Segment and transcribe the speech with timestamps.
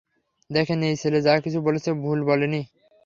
[0.49, 2.61] দেখেন, এই ছেলে যা কিছু বলেছে ভুল বলে নি।